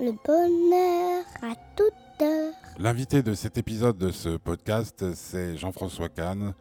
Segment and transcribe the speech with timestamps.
[0.00, 2.54] le bonheur à toute heure.
[2.78, 6.54] L'invité de cet épisode de ce podcast, c'est Jean-François Kahn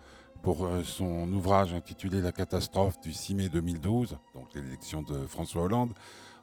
[0.43, 5.63] pour euh, son ouvrage intitulé La catastrophe du 6 mai 2012, donc l'élection de François
[5.63, 5.93] Hollande,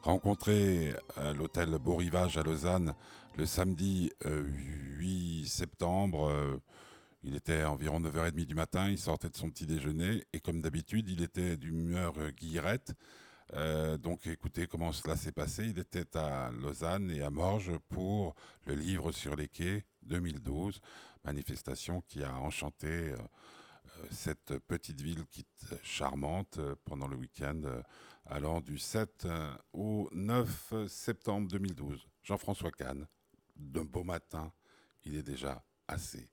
[0.03, 2.95] rencontré à l'hôtel Beau Rivage à Lausanne
[3.37, 6.31] le samedi 8 euh, septembre.
[6.31, 6.57] Euh,
[7.25, 11.11] il était environ 9h30 du matin, il sortait de son petit déjeuner et comme d'habitude,
[11.11, 12.95] il était d'humeur guillerette.
[13.55, 15.67] Euh, donc écoutez comment cela s'est passé?
[15.67, 18.35] Il était à Lausanne et à Morges pour
[18.67, 20.81] le livre sur les quais 2012,
[21.25, 25.25] manifestation qui a enchanté euh, euh, cette petite ville
[25.83, 27.63] charmante pendant le week-end
[28.27, 29.29] allant du 7
[29.73, 32.05] au 9 septembre 2012.
[32.25, 33.07] Jean-François Kahn,
[33.55, 34.53] d'un beau matin,
[35.05, 36.29] il est déjà assez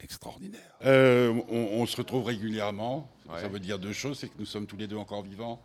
[0.00, 0.78] extraordinaire.
[0.80, 3.10] on, se retrouve régulièrement.
[3.28, 5.62] Ça veut dire deux choses, c'est que nous sommes tous les deux encore vivants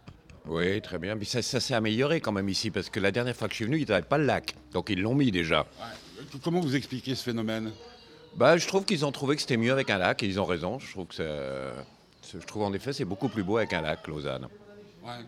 [0.48, 1.16] oui, très bien.
[1.16, 3.66] Mais ça, s'est amélioré quand même ici, parce que la dernière fois que je suis
[3.66, 4.56] venu, ils n'avaient pas le lac.
[4.74, 5.66] Donc ils l'ont mis déjà.
[6.44, 7.72] Comment vous expliquez ce phénomène?
[8.36, 10.46] Bah, Je trouve qu'ils ont trouvé que c'était mieux avec un lac, et ils ont
[10.46, 10.80] raison.
[10.80, 11.72] Je trouve, que
[12.34, 14.48] je trouve en effet c'est beaucoup plus beau avec un lac, Lausanne.
[15.04, 15.26] Ouais.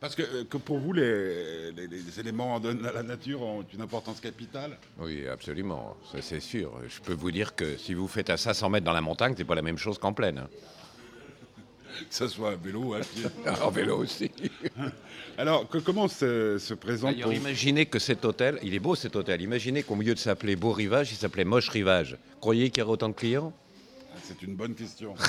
[0.00, 4.20] Parce que, euh, que, pour vous, les, les, éléments de la nature ont une importance
[4.20, 4.78] capitale?
[4.98, 6.72] Oui, absolument, c'est sûr.
[6.88, 9.44] Je peux vous dire que si vous faites à 500 mètres dans la montagne, c'est
[9.44, 10.46] pas la même chose qu'en plaine.
[11.98, 13.24] Que ce soit à vélo ou à pied.
[13.62, 14.30] en vélo aussi.
[15.38, 19.40] Alors, que, comment se, se présente Imaginez que cet hôtel, il est beau cet hôtel,
[19.42, 22.16] imaginez qu'au milieu de s'appeler Beau Rivage, il s'appelait Moche Rivage.
[22.40, 23.52] Croyez qu'il y aurait autant de clients?
[24.12, 25.14] Ah, C'est une bonne question.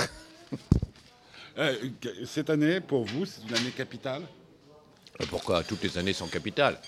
[1.58, 1.74] Euh,
[2.26, 4.22] cette année, pour vous, c'est une année capitale?
[5.20, 5.64] Euh, Pourquoi?
[5.64, 6.78] Toutes les années sont capitales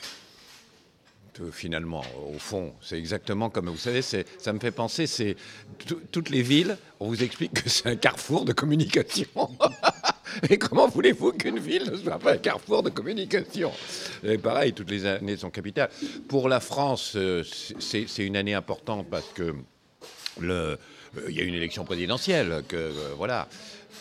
[1.52, 2.02] finalement,
[2.34, 5.36] au fond, c'est exactement comme vous savez, ça me fait penser, c'est
[6.11, 9.27] toutes les villes, on vous explique que c'est un carrefour de communication.
[10.48, 13.72] Et comment voulez-vous qu'une ville ne soit pas un carrefour de communication?
[14.22, 15.91] Et pareil, toutes les années sont capitales.
[16.28, 17.42] Pour la France, euh,
[17.78, 19.54] c'est une année importante parce que
[20.41, 20.78] le, euh,
[21.28, 23.48] il y a une élection présidentielle, que euh, voilà,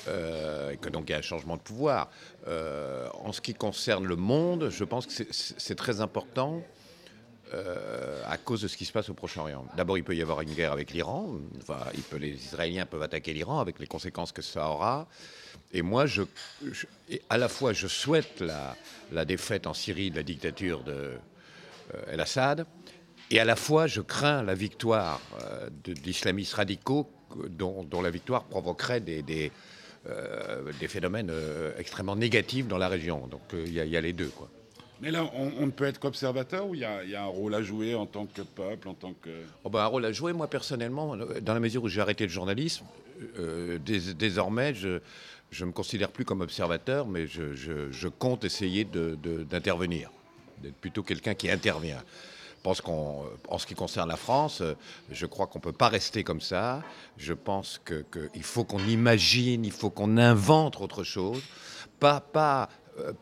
[0.05, 2.09] que donc il y a un changement de pouvoir.
[2.47, 6.63] en ce qui concerne le monde, je pense que c'est très important
[7.53, 9.65] euh, à cause de ce qui se passe au Proche-Orient.
[9.75, 11.35] D'abord, il peut y avoir une guerre avec l'Iran.
[11.61, 11.79] Enfin,
[12.17, 15.07] les Israéliens peuvent attaquer l'Iran avec les conséquences que ça aura.
[15.73, 16.05] Et moi,
[17.29, 18.41] à la fois, je souhaite
[19.11, 22.65] la, défaite en Syrie de la dictature de euh, El Assad,
[23.29, 27.09] et à la fois, je crains la victoire euh, d'islamistes radicaux
[27.49, 29.51] dont, la victoire provoquerait des, des
[30.87, 31.31] phénomènes
[31.77, 33.27] extrêmement négatifs dans la région.
[33.27, 34.49] Donc, il y, y, a les deux, quoi.
[35.01, 37.95] Mais là, on, ne peut être qu'observateur ou il y, a un rôle à jouer
[37.95, 39.29] en tant que peuple, en tant que...
[39.63, 42.29] Oh ben, un rôle à jouer, moi personnellement, dans la mesure où j'ai arrêté le
[42.29, 42.85] journalisme,
[43.39, 44.99] euh, désormais, je
[45.59, 50.11] ne me considère plus comme observateur, mais je, compte essayer d'intervenir,
[50.61, 52.03] d'être plutôt quelqu'un qui intervient.
[52.57, 54.61] Je pense qu'en ce qui concerne la France,
[55.09, 56.83] je crois qu'on ne peut pas rester comme ça.
[57.17, 61.41] Je pense qu'il faut qu'on imagine, il faut qu'on invente autre chose.
[61.99, 62.69] Pas, pas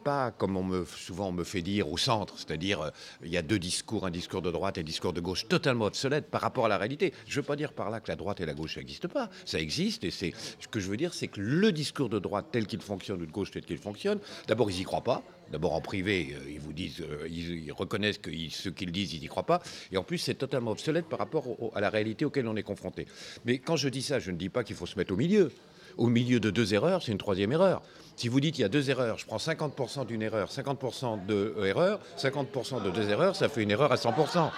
[0.03, 2.89] pas comme on me, souvent on me fait dire au centre, c'est-à-dire euh,
[3.23, 5.85] il y a deux discours, un discours de droite et un discours de gauche totalement
[5.85, 7.13] obsolète par rapport à la réalité.
[7.25, 9.29] Je ne veux pas dire par là que la droite et la gauche n'existent pas,
[9.45, 12.47] ça existe et c'est ce que je veux dire, c'est que le discours de droite
[12.51, 15.73] tel qu'il fonctionne ou de gauche tel qu'il fonctionne, d'abord ils n'y croient pas, D'abord
[15.73, 19.47] en privé, euh, ils vous disent, ils, reconnaissent que ce qu'ils disent, ils n'y croient
[19.47, 19.61] pas.
[19.91, 21.43] Et en plus, c'est totalement obsolète par rapport
[21.73, 23.07] à la réalité auquel on est confronté.
[23.45, 25.51] Mais quand je dis ça, je ne dis pas qu'il faut se mettre au milieu.
[25.97, 27.81] Au milieu de deux erreurs, c'est une troisième erreur.
[28.19, 31.55] Si vous dites il y a deux erreurs, je prends 50% d'une erreur, 50% de
[31.57, 34.51] euh, erreur, 50% de deux erreurs, ça fait une erreur à 100%.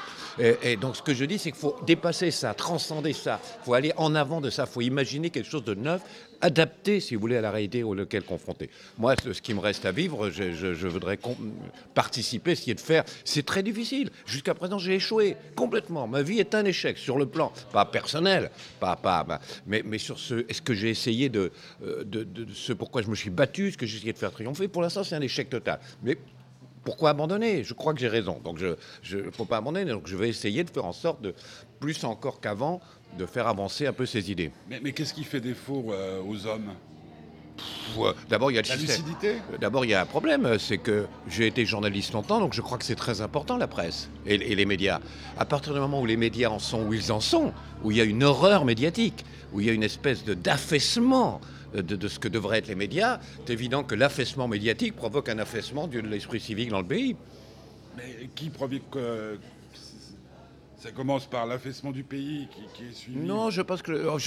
[0.64, 3.40] Et, donc ce que je dis, c'est qu'il faut dépasser ça, transcender ça.
[3.62, 4.66] Il faut aller en avant de ça.
[4.68, 6.02] Il faut imaginer quelque chose de neuf,
[6.42, 8.70] adapté, si vous voulez, à la réalité auquel confronter.
[8.98, 11.20] Moi, ce qui me reste à vivre, je, voudrais
[11.94, 13.04] participer, essayer de faire.
[13.24, 14.10] C'est très difficile.
[14.26, 16.08] Jusqu'à présent, j'ai échoué complètement.
[16.08, 19.26] Ma vie est un échec sur le plan, pas personnel, pas, pas,
[19.68, 21.52] mais, mais sur ce, est-ce que j'ai essayé de,
[21.84, 24.68] euh, de, ce pourquoi je me suis battu, ce que essayé de faire triompher.
[24.68, 25.80] Pour l'instant, c'est un échec total.
[26.04, 26.18] Mais
[26.84, 27.64] pourquoi abandonner?
[27.64, 28.40] Je crois que j'ai raison.
[28.44, 29.92] Donc, je ne faut pas abandonner.
[29.92, 31.34] Donc, je vais essayer de faire en sorte de,
[31.80, 32.82] plus encore qu'avant,
[33.18, 34.52] de faire avancer un peu ces idées.
[34.70, 36.74] Mais, qu'est-ce qui fait défaut euh, aux hommes?
[38.30, 39.36] D'abord, il y a la lucidité.
[39.60, 42.78] D'abord, il y a un problème, c'est que j'ai été journaliste longtemps, donc je crois
[42.78, 45.00] que c'est très important la presse et, les médias.
[45.38, 47.54] À partir du moment où les médias en sont où ils en sont,
[47.84, 51.42] où il y a une horreur médiatique, où il y a une espèce de d'affaissement
[51.74, 55.88] de, ce que devraient être les médias, c'est évident que l'affaissement médiatique provoque un affaissement
[55.88, 57.16] de l'esprit civique dans le pays.
[57.98, 58.98] Mais qui provoque
[60.82, 63.20] Ça commence par l'affaissement du pays qui, qui est suivi.
[63.20, 63.92] Non, je pense que.
[64.08, 64.18] oh,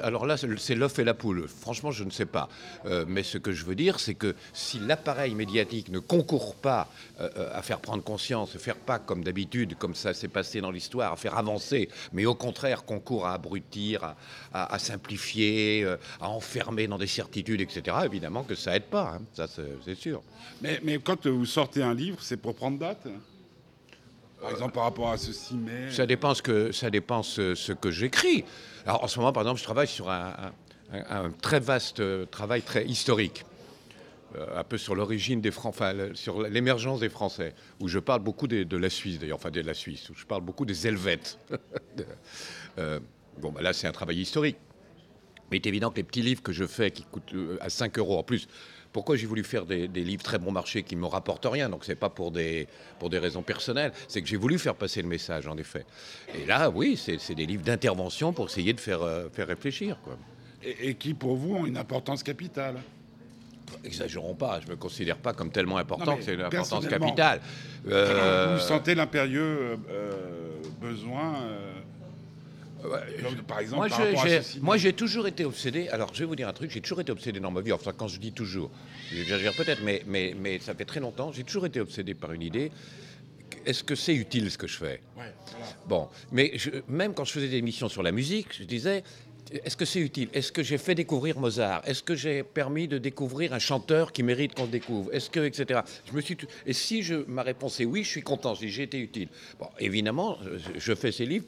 [0.00, 1.48] alors là, c'est l'œuf et la poule.
[1.48, 2.48] Franchement, je ne sais pas.
[2.86, 6.88] Euh, mais ce que je veux dire, c'est que si l'appareil médiatique ne concourt pas
[7.20, 10.60] euh, euh, à faire prendre conscience, à faire pas comme d'habitude, comme ça s'est passé
[10.60, 14.16] dans l'histoire, à faire avancer, mais au contraire concourt à abrutir, à,
[14.52, 19.14] à- à simplifier, euh, à enfermer dans des certitudes, etc., évidemment que ça aide pas.
[19.16, 19.22] hein.
[19.32, 20.22] Ça, c'est c'est sûr.
[20.62, 23.08] Mais, mais quand vous sortez un livre, c'est pour prendre date?
[24.44, 27.54] Par exemple, par rapport à ce 6 mai Ça dépend ce que, ça dépend ce,
[27.54, 28.44] ce que j'écris.
[28.84, 30.34] Alors en ce moment, par exemple, je travaille sur un,
[30.92, 33.46] un- un- un très vaste euh, travail très historique.
[34.36, 38.20] Euh, un peu sur l'origine des Francs, enfin, sur l'émergence des Français, où je parle
[38.20, 40.86] beaucoup des- de, la Suisse, d'ailleurs, enfin de la Suisse, où je parle beaucoup des
[40.86, 41.38] Helvètes.
[42.78, 42.98] Euh,
[43.38, 44.56] bon, bah là, c'est un travail historique.
[45.50, 47.70] Mais il est évident que les petits livres que je fais, qui coûtent euh, à
[47.70, 48.48] 5 euros en plus,
[48.94, 51.68] pourquoi j'ai voulu faire des, des livres très bon marché qui ne me rapportent rien
[51.68, 52.68] Donc, c'est pas pour des,
[53.00, 55.84] pour des raisons personnelles, c'est que j'ai voulu faire passer le message, en effet.
[56.32, 59.98] Et là, oui, c'est des livres d'intervention pour essayer de faire, euh, faire réfléchir.
[60.04, 60.16] Quoi.
[60.62, 62.76] et, et qui, pour vous, ont une importance capitale?
[63.84, 67.40] Exagérons pas, je ne me considère pas comme tellement important que c'est une importance capitale.
[67.88, 70.12] Euh, Vous sentez l'impérieux euh,
[70.80, 71.72] besoin, euh,
[73.46, 75.88] par exemple, Moi, par je- j'ai- ce 6 mai moi, j'ai toujours été obsédé.
[75.88, 77.72] Alors, je vais vous dire un truc, j'ai toujours été obsédé dans ma vie.
[77.72, 78.70] Enfin, quand je dis toujours,
[79.12, 81.32] j'exagère peut-être, mais, mais, mais ça fait très longtemps.
[81.32, 82.70] J'ai toujours été obsédé par une idée.
[83.66, 85.00] Est-ce que c'est utile ce que je fais?
[85.16, 85.66] Ouais, voilà.
[85.86, 89.02] Bon, mais je- même quand je faisais des émissions sur la musique, je disais.
[89.62, 90.30] Est-ce que c'est utile?
[90.32, 91.82] Est-ce que j'ai fait découvrir Mozart?
[91.86, 95.12] Est-ce que j'ai permis de découvrir un chanteur qui mérite qu'on le découvre?
[95.14, 95.80] Est-ce que, etc.
[96.10, 98.54] Je me suis t- et si je, ma réponse est oui, je suis content.
[98.54, 99.28] J'ai été utile.
[99.60, 100.38] Bon, évidemment,
[100.78, 101.44] je- fais ces livres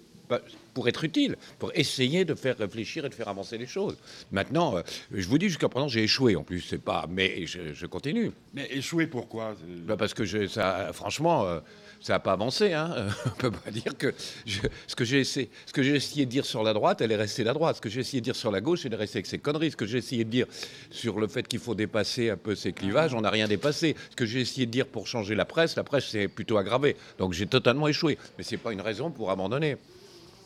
[0.75, 3.97] pour être utile, pour essayer de faire réfléchir et de faire avancer les choses.
[4.31, 4.83] Maintenant, euh,
[5.13, 8.31] je vous dis jusqu'à présent, j'ai échoué en plus, c'est pas, mais je, je continue.
[8.55, 9.55] Mais échouer, pourquoi?
[9.87, 11.61] Bah, parce que je, ça, franchement, euh,
[12.01, 12.75] ça n'a pas avancé.
[12.75, 12.95] Hein.
[13.27, 14.13] On peut pas dire que
[14.45, 17.11] je- ce que j'ai essayé, ce que j'ai essayé de dire sur la droite, elle
[17.13, 17.77] est restée la droite.
[17.77, 19.71] Ce que j'ai essayé de dire sur la gauche, elle est restée avec ses conneries.
[19.71, 20.47] Ce que j'ai essayé de dire
[20.91, 23.97] sur le fait qu'il faut dépasser un peu ces clivages, on n'a rien dépassé.
[24.11, 26.97] Ce que j'ai essayé de dire pour changer la presse, la presse s'est plutôt aggravée.
[27.19, 28.19] Donc j'ai totalement échoué.
[28.37, 29.77] Mais c'est pas une raison pour abandonner.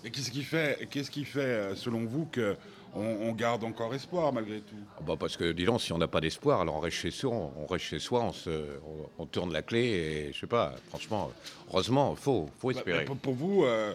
[0.04, 2.56] Et qu'est-ce qui fait, qu'est-ce qui fait, euh, selon vous, que
[2.94, 4.74] on, on garde encore espoir malgré tout?
[4.98, 7.10] Ah bah, parce que, dis donc, si on n'a pas d'espoir, alors on reste chez
[7.10, 10.40] soi, on, on reste chez soi, on, se, on, on tourne la clé et je
[10.40, 11.30] sais pas, franchement,
[11.70, 12.98] heureusement, il faut, faut Bah, espérer.
[13.00, 13.94] mais pour, pour vous, euh,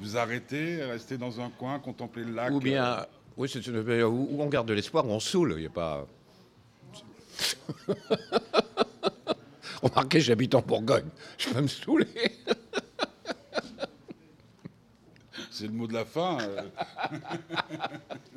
[0.00, 3.06] vous arrêtez, restez dans un coin, contempler le lac Ou euh, bien,
[3.36, 5.54] oui, c'est une- euh, où on garde de l'espoir, ou on saoule.
[5.58, 6.06] Il y a pas.
[9.82, 11.08] Remarquez, j'habite en Bourgogne.
[11.38, 12.06] Je peux me saouler.
[15.60, 16.38] C'est le mot de la fin.
[16.40, 16.62] euh.